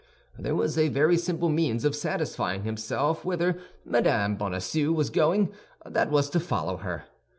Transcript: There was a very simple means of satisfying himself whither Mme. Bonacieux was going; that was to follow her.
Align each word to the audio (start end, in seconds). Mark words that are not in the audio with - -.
There 0.39 0.55
was 0.55 0.79
a 0.79 0.87
very 0.87 1.15
simple 1.15 1.47
means 1.47 1.85
of 1.85 1.95
satisfying 1.95 2.63
himself 2.63 3.23
whither 3.23 3.59
Mme. 3.85 4.33
Bonacieux 4.35 4.91
was 4.91 5.11
going; 5.11 5.53
that 5.85 6.09
was 6.09 6.27
to 6.31 6.39
follow 6.39 6.77
her. 6.77 7.03